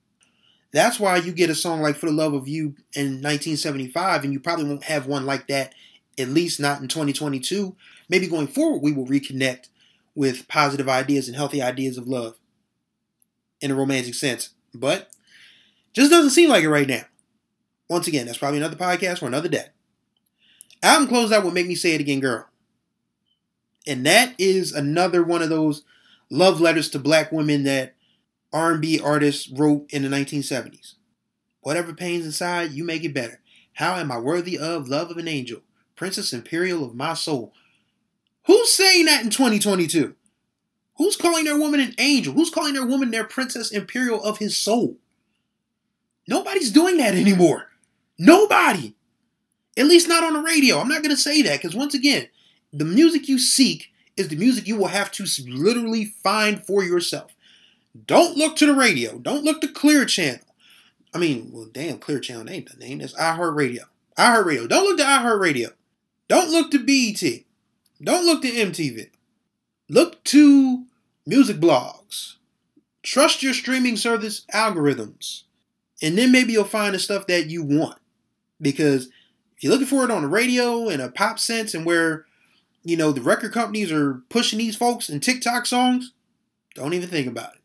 That's 0.71 1.00
why 1.00 1.17
you 1.17 1.31
get 1.31 1.50
a 1.50 1.55
song 1.55 1.81
like 1.81 1.95
For 1.95 2.07
the 2.07 2.12
Love 2.12 2.33
of 2.33 2.47
You 2.47 2.75
in 2.93 3.21
1975 3.21 4.23
and 4.23 4.33
you 4.33 4.39
probably 4.39 4.65
won't 4.65 4.83
have 4.85 5.07
one 5.07 5.25
like 5.25 5.47
that 5.47 5.73
at 6.19 6.29
least 6.29 6.59
not 6.59 6.81
in 6.81 6.88
2022. 6.88 7.75
Maybe 8.09 8.27
going 8.27 8.47
forward 8.47 8.81
we 8.81 8.91
will 8.91 9.07
reconnect 9.07 9.69
with 10.15 10.47
positive 10.47 10.88
ideas 10.88 11.27
and 11.27 11.35
healthy 11.35 11.62
ideas 11.62 11.97
of 11.97 12.07
love 12.07 12.35
in 13.59 13.71
a 13.71 13.75
romantic 13.75 14.13
sense. 14.13 14.50
But 14.73 15.09
just 15.93 16.12
doesn't 16.12 16.31
seem 16.31 16.50
like 16.50 16.63
it 16.63 16.69
right 16.69 16.88
now. 16.88 17.03
Once 17.89 18.07
again, 18.07 18.25
that's 18.25 18.38
probably 18.38 18.59
another 18.59 18.75
podcast 18.75 19.19
for 19.19 19.27
another 19.27 19.50
day. 19.50 19.65
Album 20.81 21.07
closed 21.07 21.33
out 21.33 21.43
with 21.43 21.53
Make 21.53 21.67
Me 21.67 21.75
Say 21.75 21.93
It 21.93 22.01
Again 22.01 22.19
Girl. 22.19 22.47
And 23.85 24.05
that 24.05 24.33
is 24.38 24.71
another 24.71 25.23
one 25.23 25.41
of 25.41 25.50
those 25.50 25.83
love 26.33 26.59
letters 26.59 26.89
to 26.89 26.99
black 26.99 27.31
women 27.31 27.63
that 27.63 27.95
R&B 28.51 28.99
artists 28.99 29.49
wrote 29.49 29.85
in 29.89 30.01
the 30.01 30.09
1970s. 30.09 30.95
Whatever 31.61 31.93
pains 31.93 32.25
inside, 32.25 32.71
you 32.71 32.83
make 32.83 33.03
it 33.03 33.13
better. 33.13 33.39
How 33.73 33.95
am 33.95 34.11
I 34.11 34.17
worthy 34.17 34.57
of 34.57 34.89
love 34.89 35.11
of 35.11 35.17
an 35.17 35.27
angel? 35.27 35.61
Princess 35.95 36.33
Imperial 36.33 36.83
of 36.83 36.95
my 36.95 37.13
soul. 37.13 37.53
Who's 38.47 38.73
saying 38.73 39.05
that 39.05 39.23
in 39.23 39.29
2022? 39.29 40.15
Who's 40.97 41.15
calling 41.15 41.45
their 41.45 41.57
woman 41.57 41.79
an 41.79 41.95
angel? 41.97 42.33
Who's 42.33 42.49
calling 42.49 42.73
their 42.73 42.85
woman 42.85 43.11
their 43.11 43.23
Princess 43.23 43.71
Imperial 43.71 44.21
of 44.23 44.39
his 44.39 44.57
soul? 44.57 44.97
Nobody's 46.27 46.71
doing 46.71 46.97
that 46.97 47.15
anymore. 47.15 47.69
Nobody. 48.17 48.95
At 49.77 49.85
least 49.85 50.07
not 50.07 50.23
on 50.23 50.33
the 50.33 50.41
radio. 50.41 50.79
I'm 50.79 50.89
not 50.89 51.01
going 51.01 51.15
to 51.15 51.21
say 51.21 51.41
that 51.43 51.61
because, 51.61 51.75
once 51.75 51.93
again, 51.93 52.27
the 52.71 52.85
music 52.85 53.27
you 53.27 53.39
seek 53.39 53.92
is 54.15 54.27
the 54.27 54.36
music 54.36 54.67
you 54.67 54.75
will 54.75 54.88
have 54.88 55.12
to 55.12 55.25
literally 55.48 56.13
find 56.24 56.65
for 56.65 56.84
yourself. 56.84 57.32
Don't 58.05 58.38
look 58.38 58.55
to 58.58 58.65
the 58.65 58.74
radio. 58.74 59.17
Don't 59.20 59.43
look 59.43 59.62
to 59.62 59.67
Clear 59.67 60.05
Channel. 60.05 60.46
I 61.13 61.20
mean, 61.20 61.51
well, 61.53 61.67
damn, 61.72 62.00
Clear 62.00 62.20
Channel 62.20 62.50
ain't 62.50 62.72
the 62.72 62.77
name. 62.77 63.00
That's 63.00 63.13
iHeartRadio. 63.13 63.86
iHeartRadio. 64.17 64.67
Don't 64.67 64.86
look 64.86 64.98
to 64.98 65.03
iHeartRadio. 65.03 65.74
Don't 66.27 66.50
look 66.50 66.72
to 66.72 66.79
BET. 66.79 67.43
Don't 68.01 68.25
look 68.25 68.41
to 68.41 68.51
MTV. 68.51 69.10
Look 69.89 70.24
to 70.25 70.86
music 71.25 71.58
blogs. 71.58 72.36
Trust 73.03 73.43
your 73.43 73.53
streaming 73.53 73.98
service 73.98 74.46
algorithms. 74.53 75.43
And 76.01 76.17
then 76.17 76.32
maybe 76.32 76.53
you'll 76.53 76.63
find 76.63 76.96
the 76.96 77.00
stuff 77.00 77.27
that 77.27 77.50
you 77.50 77.63
want. 77.63 78.00
Because 78.60 79.08
if 79.55 79.63
you're 79.63 79.72
looking 79.72 79.88
for 79.88 80.03
it 80.03 80.12
on 80.12 80.24
the 80.24 80.27
radio 80.27 80.89
in 80.89 81.00
a 81.00 81.10
pop 81.10 81.38
sense 81.38 81.74
and 81.74 81.86
where, 81.86 82.25
you 82.83 82.97
know, 82.97 83.11
the 83.11 83.21
record 83.21 83.53
companies 83.53 83.91
are 83.91 84.21
pushing 84.29 84.59
these 84.59 84.75
folks 84.75 85.09
in 85.09 85.19
TikTok 85.19 85.65
songs, 85.65 86.13
don't 86.75 86.93
even 86.93 87.09
think 87.09 87.27
about 87.27 87.55
it. 87.55 87.61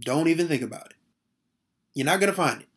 Don't 0.00 0.28
even 0.28 0.48
think 0.48 0.62
about 0.62 0.86
it. 0.86 0.96
You're 1.94 2.06
not 2.06 2.20
going 2.20 2.32
to 2.32 2.36
find 2.36 2.62
it. 2.62 2.68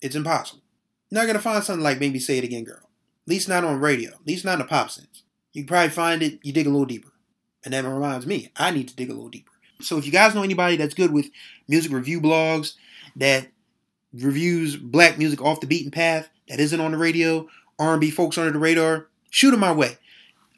It's 0.00 0.16
impossible. 0.16 0.62
You're 1.10 1.20
not 1.20 1.26
going 1.26 1.36
to 1.36 1.42
find 1.42 1.62
something 1.62 1.84
like 1.84 2.00
Make 2.00 2.12
Me 2.12 2.18
Say 2.18 2.38
It 2.38 2.44
Again 2.44 2.64
Girl. 2.64 2.76
At 2.76 3.28
least 3.28 3.48
not 3.48 3.64
on 3.64 3.80
radio. 3.80 4.10
At 4.10 4.26
least 4.26 4.44
not 4.44 4.56
in 4.56 4.62
a 4.62 4.66
pop 4.66 4.90
sense. 4.90 5.22
You 5.52 5.62
can 5.62 5.68
probably 5.68 5.90
find 5.90 6.22
it, 6.22 6.40
you 6.42 6.52
dig 6.52 6.66
a 6.66 6.70
little 6.70 6.86
deeper. 6.86 7.12
And 7.64 7.72
that 7.72 7.84
reminds 7.84 8.26
me, 8.26 8.50
I 8.56 8.70
need 8.70 8.88
to 8.88 8.96
dig 8.96 9.10
a 9.10 9.14
little 9.14 9.28
deeper. 9.28 9.52
So 9.80 9.96
if 9.96 10.06
you 10.06 10.12
guys 10.12 10.34
know 10.34 10.42
anybody 10.42 10.76
that's 10.76 10.94
good 10.94 11.12
with 11.12 11.30
music 11.68 11.92
review 11.92 12.20
blogs 12.20 12.74
that 13.16 13.48
reviews 14.12 14.76
black 14.76 15.18
music 15.18 15.40
off 15.40 15.60
the 15.60 15.66
beaten 15.66 15.90
path 15.90 16.28
that 16.48 16.60
isn't 16.60 16.80
on 16.80 16.92
the 16.92 16.98
radio, 16.98 17.48
R&B 17.78 18.10
folks 18.10 18.38
under 18.38 18.52
the 18.52 18.58
radar, 18.58 19.06
shoot 19.30 19.52
them 19.52 19.60
my 19.60 19.72
way. 19.72 19.98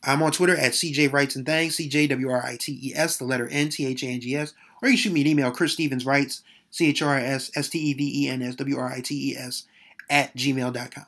I'm 0.07 0.23
on 0.23 0.33
Twitter 0.33 0.57
at 0.57 0.73
CJ 0.73 1.13
Writes 1.13 1.37
and 1.37 1.45
Things, 1.45 1.75
C-J-W-R-I-T-E-S, 1.77 3.17
the 3.17 3.25
letter 3.25 3.49
N, 3.49 3.69
T-H-A-N-G-S, 3.69 4.55
or 4.83 4.89
you 4.89 4.97
shoot 4.97 5.13
me 5.13 5.23
an 5.23 5.27
email, 5.27 5.51
Chris 5.51 5.73
Stevens 5.73 6.07
Writes, 6.07 6.43
C-H-R-S-S-T-E-V-E-N-S, 6.71 8.55
W-R-I-T-E-S, 8.55 9.65
at 10.09 10.37
gmail.com. 10.37 11.07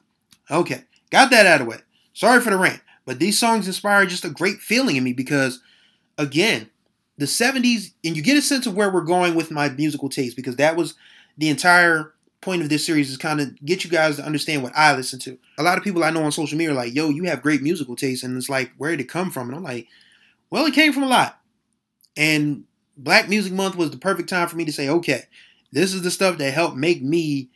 Okay, 0.50 0.83
got 1.11 1.31
that 1.31 1.47
out 1.47 1.61
of 1.61 1.67
the 1.67 1.71
way. 1.71 1.78
Sorry 2.12 2.40
for 2.40 2.50
the 2.50 2.59
rant, 2.59 2.81
but 3.07 3.21
these 3.21 3.38
songs 3.38 3.69
inspire 3.69 4.05
just 4.07 4.25
a 4.25 4.31
great 4.31 4.59
feeling 4.59 4.97
in 4.97 5.05
me 5.05 5.12
because, 5.12 5.61
again, 6.17 6.69
the 7.17 7.26
70s, 7.26 7.93
and 8.05 8.17
you 8.17 8.23
get 8.23 8.37
a 8.37 8.43
sense 8.43 8.67
of 8.67 8.75
where 8.75 8.90
we're 8.90 9.02
going 9.02 9.35
with 9.35 9.50
my 9.50 9.69
musical 9.69 10.09
taste 10.09 10.37
because 10.37 10.57
that 10.57 10.76
was 10.76 10.95
the 11.37 11.49
entire 11.49 12.14
point 12.40 12.62
of 12.62 12.68
this 12.68 12.87
series 12.87 13.11
is 13.11 13.16
kind 13.16 13.40
of 13.40 13.54
get 13.64 13.85
you 13.85 13.90
guys 13.90 14.16
to 14.16 14.25
understand 14.25 14.62
what 14.62 14.76
I 14.76 14.95
listen 14.95 15.18
to. 15.21 15.38
A 15.59 15.62
lot 15.62 15.76
of 15.76 15.85
people 15.85 16.04
I 16.04 16.11
know 16.11 16.23
on 16.23 16.33
social 16.33 16.57
media 16.57 16.73
are 16.73 16.76
like, 16.76 16.95
yo, 16.95 17.09
you 17.09 17.25
have 17.25 17.42
great 17.42 17.62
musical 17.62 17.97
taste. 17.97 18.23
And 18.23 18.37
it's 18.37 18.49
like, 18.49 18.73
where 18.78 18.90
did 18.90 19.00
it 19.00 19.09
come 19.09 19.30
from? 19.30 19.49
And 19.49 19.57
I'm 19.57 19.62
like, 19.62 19.88
well, 20.50 20.66
it 20.66 20.75
came 20.75 20.92
from 20.92 21.02
a 21.02 21.09
lot. 21.09 21.40
And 22.16 22.64
Black 22.97 23.28
Music 23.28 23.52
Month 23.52 23.76
was 23.76 23.90
the 23.90 23.97
perfect 23.97 24.28
time 24.28 24.49
for 24.49 24.57
me 24.57 24.64
to 24.64 24.73
say, 24.73 24.88
okay, 24.88 25.25
this 25.73 25.92
is 25.92 26.02
the 26.02 26.11
stuff 26.11 26.38
that 26.38 26.52
helped 26.52 26.76
make 26.76 27.02
me 27.02 27.50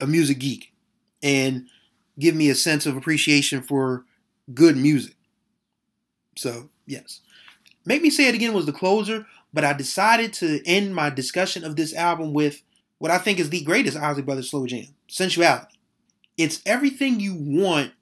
a 0.00 0.06
music 0.06 0.38
geek 0.38 0.72
and 1.22 1.66
give 2.18 2.34
me 2.34 2.50
a 2.50 2.54
sense 2.54 2.86
of 2.86 2.96
appreciation 2.96 3.62
for 3.62 4.04
good 4.52 4.76
music. 4.76 5.14
So, 6.36 6.68
yes. 6.86 7.20
Make 7.84 8.02
Me 8.02 8.10
Say 8.10 8.28
It 8.28 8.34
Again 8.34 8.52
was 8.52 8.66
the 8.66 8.72
closer, 8.72 9.26
but 9.52 9.64
I 9.64 9.72
decided 9.72 10.32
to 10.34 10.60
end 10.66 10.94
my 10.94 11.10
discussion 11.10 11.64
of 11.64 11.76
this 11.76 11.94
album 11.94 12.32
with 12.32 12.62
what 12.98 13.10
I 13.10 13.18
think 13.18 13.38
is 13.38 13.50
the 13.50 13.62
greatest 13.62 13.96
Isley 13.96 14.22
Brothers 14.22 14.50
slow 14.50 14.66
jam 14.66 14.94
sensuality. 15.08 15.74
It's 16.36 16.60
everything 16.66 17.20
you 17.20 17.34
want 17.34 17.92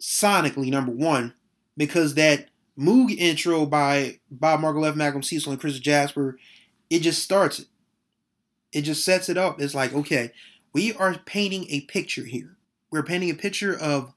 sonically, 0.00 0.70
number 0.70 0.92
one, 0.92 1.34
because 1.76 2.14
that 2.14 2.48
Moog 2.78 3.10
intro 3.16 3.66
by 3.66 4.20
Bob 4.30 4.60
Margouleff, 4.60 4.94
Malcolm 4.94 5.22
Cecil, 5.22 5.52
and 5.52 5.60
Chris 5.60 5.78
Jasper, 5.80 6.38
it 6.90 7.00
just 7.00 7.22
starts 7.22 7.58
it. 7.58 7.66
It 8.72 8.82
just 8.82 9.04
sets 9.04 9.28
it 9.28 9.36
up. 9.36 9.60
It's 9.60 9.74
like, 9.74 9.92
okay, 9.92 10.32
we 10.72 10.92
are 10.92 11.14
painting 11.14 11.66
a 11.70 11.80
picture 11.82 12.24
here. 12.24 12.56
We're 12.90 13.02
painting 13.02 13.30
a 13.30 13.34
picture 13.34 13.76
of 13.76 14.12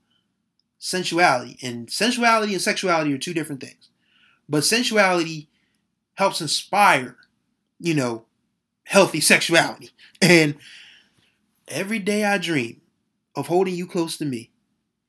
sensuality. 0.77 1.57
And 1.63 1.89
sensuality 1.91 2.53
and 2.53 2.61
sexuality 2.61 3.13
are 3.13 3.17
two 3.17 3.33
different 3.33 3.61
things. 3.61 3.89
But 4.47 4.63
sensuality 4.63 5.47
helps 6.15 6.41
inspire, 6.41 7.15
you 7.79 7.93
know, 7.93 8.25
healthy 8.91 9.21
sexuality. 9.21 9.89
And 10.21 10.55
every 11.69 11.97
day 11.97 12.25
I 12.25 12.37
dream 12.37 12.81
of 13.37 13.47
holding 13.47 13.73
you 13.73 13.87
close 13.87 14.17
to 14.17 14.25
me. 14.25 14.51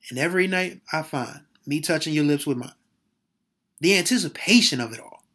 And 0.09 0.17
every 0.17 0.47
night 0.47 0.79
I 0.93 1.01
find 1.01 1.41
me 1.65 1.81
touching 1.81 2.13
your 2.13 2.23
lips 2.23 2.47
with 2.47 2.57
mine. 2.57 2.71
The 3.81 3.97
anticipation 3.97 4.79
of 4.79 4.93
it 4.93 5.01
all. 5.01 5.25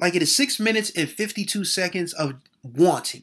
Like 0.00 0.16
it 0.16 0.22
is 0.22 0.34
six 0.34 0.58
minutes 0.58 0.90
and 0.96 1.08
52 1.08 1.64
seconds 1.64 2.12
of 2.12 2.34
wanting, 2.64 3.22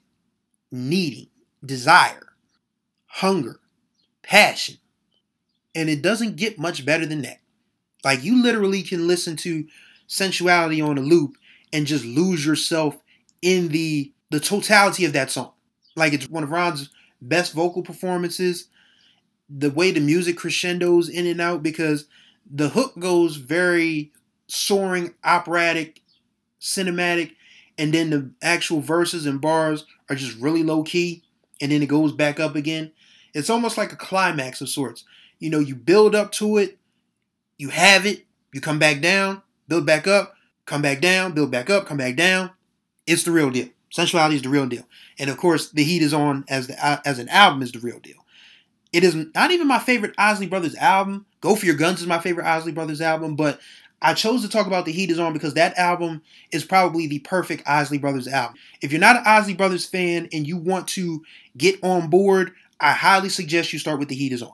needing, 0.72 1.28
desire, 1.66 2.32
hunger, 3.08 3.60
passion. 4.24 4.78
And 5.76 5.90
it 5.90 6.02
doesn't 6.02 6.38
get 6.38 6.58
much 6.58 6.86
better 6.86 7.06
than 7.06 7.22
that. 7.24 7.42
Like 8.02 8.24
you 8.24 8.42
literally 8.42 8.82
can 8.82 9.10
listen 9.10 9.36
to 9.38 9.68
sensuality 10.08 10.82
on 10.82 10.98
a 10.98 11.02
loop 11.02 11.36
and 11.74 11.86
just 11.86 12.06
lose 12.06 12.46
yourself 12.46 12.98
in 13.42 13.68
the 13.68 14.14
the 14.30 14.40
totality 14.40 15.06
of 15.06 15.14
that 15.14 15.32
song. 15.32 15.54
Like 15.96 16.14
it's 16.14 16.30
one 16.30 16.44
of 16.44 16.52
Ron's 16.52 16.90
best 17.22 17.54
vocal 17.54 17.82
performances. 17.82 18.68
The 19.50 19.72
way 19.72 19.92
the 19.92 20.00
music 20.00 20.38
crescendos 20.38 21.10
in 21.10 21.26
and 21.26 21.40
out 21.40 21.64
because 21.64 22.06
the 22.50 22.70
hook 22.70 22.98
goes 23.00 23.38
very 23.38 24.12
soaring, 24.48 25.14
operatic, 25.24 26.02
cinematic, 26.60 27.36
and 27.78 27.94
then 27.94 28.10
the 28.10 28.32
actual 28.42 28.82
verses 28.82 29.26
and 29.26 29.40
bars 29.40 29.86
are 30.10 30.16
just 30.16 30.38
really 30.40 30.64
low 30.64 30.84
key, 30.84 31.24
and 31.62 31.72
then 31.72 31.84
it 31.84 31.88
goes 31.88 32.12
back 32.12 32.40
up 32.40 32.56
again. 32.56 32.92
It's 33.34 33.50
almost 33.50 33.78
like 33.78 33.92
a 33.92 33.98
climax 33.98 34.62
of 34.62 34.70
sorts. 34.70 35.04
You 35.40 35.50
know, 35.50 35.60
you 35.60 35.76
build 35.76 36.16
up 36.16 36.32
to 36.34 36.58
it, 36.58 36.78
you 37.58 37.70
have 37.70 38.06
it, 38.06 38.26
you 38.54 38.62
come 38.62 38.80
back 38.80 39.02
down, 39.02 39.42
build 39.68 39.86
back 39.86 40.08
up, 40.08 40.34
come 40.66 40.82
back 40.82 41.02
down, 41.02 41.34
build 41.34 41.52
back 41.52 41.70
up, 41.70 41.86
come 41.86 41.98
back 41.98 42.16
down. 42.16 42.52
It's 43.06 43.24
the 43.24 43.32
real 43.32 43.52
deal. 43.52 43.70
Sensuality 43.98 44.36
is 44.36 44.44
the 44.44 44.50
real 44.50 44.68
deal. 44.68 44.84
And 45.18 45.30
of 45.30 45.38
course, 45.38 45.72
The 45.72 45.84
Heat 45.84 46.04
is 46.04 46.14
On 46.14 46.46
as 46.48 46.68
the 46.68 47.08
as 47.08 47.18
an 47.18 47.30
album 47.30 47.64
is 47.64 47.72
the 47.72 47.80
real 47.80 48.00
deal. 48.00 48.26
It 48.94 49.04
is 49.04 49.16
not 49.34 49.52
even 49.52 49.68
my 49.68 49.80
favorite 49.80 50.14
Isley 50.18 50.48
Brothers 50.48 50.76
album. 50.76 51.26
Go 51.42 51.56
for 51.56 51.66
Your 51.66 51.76
Guns 51.76 52.02
is 52.02 52.08
my 52.08 52.20
favorite 52.20 52.46
Isley 52.46 52.72
Brothers 52.72 53.02
album, 53.02 53.36
but 53.36 53.60
I 54.02 54.14
chose 54.14 54.44
to 54.44 54.50
talk 54.50 54.68
about 54.68 54.86
The 54.86 54.92
Heat 54.92 55.10
is 55.10 55.20
On 55.20 55.34
because 55.34 55.56
that 55.56 55.78
album 55.78 56.22
is 56.52 56.64
probably 56.64 57.08
the 57.08 57.20
perfect 57.20 57.64
Isley 57.66 57.98
Brothers 57.98 58.28
album. 58.28 58.56
If 58.82 58.92
you're 58.92 59.02
not 59.02 59.16
an 59.16 59.24
Isley 59.26 59.56
Brothers 59.56 59.86
fan 59.86 60.30
and 60.32 60.48
you 60.48 60.58
want 60.58 60.88
to 60.90 61.24
get 61.58 61.84
on 61.84 62.10
board, 62.10 62.52
I 62.80 62.92
highly 62.92 63.30
suggest 63.30 63.74
you 63.74 63.80
start 63.80 63.98
with 63.98 64.10
The 64.10 64.16
Heat 64.16 64.32
is 64.32 64.44
On. 64.44 64.54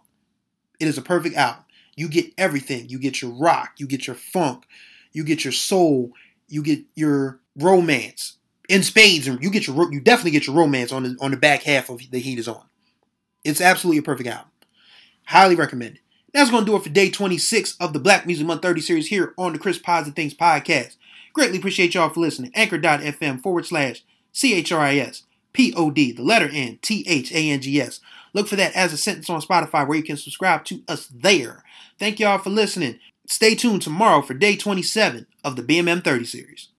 It 0.79 0.87
is 0.87 0.97
a 0.97 1.01
perfect 1.01 1.35
album. 1.35 1.65
You 1.95 2.07
get 2.07 2.33
everything. 2.37 2.87
You 2.87 2.97
get 2.97 3.21
your 3.21 3.31
rock, 3.31 3.73
you 3.77 3.87
get 3.87 4.07
your 4.07 4.15
funk, 4.15 4.65
you 5.11 5.25
get 5.25 5.43
your 5.43 5.53
soul, 5.53 6.13
you 6.47 6.63
get 6.63 6.79
your 6.95 7.39
romance, 7.57 8.37
in 8.69 8.83
spades, 8.83 9.27
and 9.27 9.41
you 9.43 9.49
get 9.49 9.67
your 9.67 9.91
you 9.91 9.99
definitely 9.99 10.31
get 10.31 10.47
your 10.47 10.55
romance 10.55 10.91
on 10.91 11.03
the 11.03 11.17
on 11.19 11.31
the 11.31 11.37
back 11.37 11.63
half 11.63 11.89
of 11.89 12.01
the 12.11 12.19
Heat 12.19 12.39
is 12.39 12.47
on. 12.47 12.63
It's 13.43 13.61
absolutely 13.61 13.99
a 13.99 14.03
perfect 14.03 14.29
album. 14.29 14.49
Highly 15.25 15.55
recommend. 15.55 15.99
That's 16.33 16.49
going 16.49 16.65
to 16.65 16.71
do 16.71 16.75
it 16.75 16.83
for 16.83 16.89
day 16.89 17.11
26 17.11 17.77
of 17.77 17.93
the 17.93 17.99
Black 17.99 18.25
Music 18.25 18.45
Month 18.47 18.63
30 18.63 18.81
series 18.81 19.07
here 19.07 19.33
on 19.37 19.53
the 19.53 19.59
Chris 19.59 19.77
Positive 19.77 20.15
Things 20.15 20.33
podcast. 20.33 20.95
Greatly 21.31 21.59
appreciate 21.59 21.93
y'all 21.93 22.09
for 22.09 22.21
listening. 22.21 22.51
Anchor.fm 22.55 23.41
forward 23.41 23.65
slash 23.65 24.03
C 24.31 24.55
H 24.55 24.71
R 24.71 24.81
I 24.81 24.97
S 24.97 25.23
P 25.51 25.73
O 25.75 25.91
D, 25.91 26.11
the 26.11 26.23
letter 26.23 26.49
N 26.51 26.79
T 26.81 27.05
H 27.07 27.31
A 27.31 27.51
N 27.51 27.61
G 27.61 27.79
S. 27.79 27.99
Look 28.33 28.47
for 28.47 28.55
that 28.55 28.75
as 28.75 28.93
a 28.93 28.97
sentence 28.97 29.29
on 29.29 29.41
Spotify 29.41 29.87
where 29.87 29.97
you 29.97 30.03
can 30.03 30.17
subscribe 30.17 30.65
to 30.65 30.81
us 30.87 31.07
there. 31.07 31.63
Thank 31.99 32.19
y'all 32.19 32.39
for 32.39 32.49
listening. 32.49 32.99
Stay 33.27 33.53
tuned 33.55 33.83
tomorrow 33.83 34.21
for 34.21 34.33
day 34.33 34.55
27 34.55 35.27
of 35.43 35.55
the 35.55 35.61
BMM 35.61 36.03
30 36.03 36.25
series. 36.25 36.69